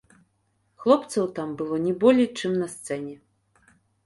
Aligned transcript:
Хлопцаў 0.85 1.27
там 1.39 1.51
было 1.59 1.75
не 1.85 1.93
болей, 2.05 2.29
чым 2.41 2.57
на 2.63 2.67
сцэне. 2.73 3.15